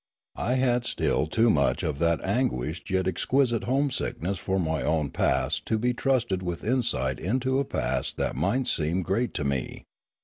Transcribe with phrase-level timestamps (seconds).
[0.39, 5.67] I had still too much of that anguished yet exquisite homesickness for my own past
[5.67, 9.83] to be trusted with insight into a past that might seem great to me.